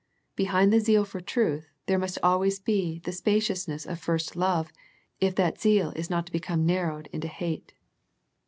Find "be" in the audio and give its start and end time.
2.59-2.97, 6.31-6.39